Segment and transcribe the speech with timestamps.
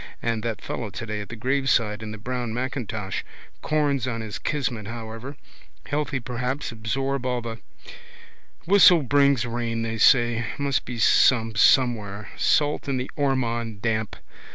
[0.19, 3.21] And that fellow today at the graveside in the brown macintosh.
[3.61, 5.37] Corns on his kismet however.
[5.85, 7.59] Healthy perhaps absorb all the.
[8.65, 10.47] Whistle brings rain they say.
[10.57, 12.29] Must be some somewhere.
[12.35, 14.15] Salt in the Ormond damp.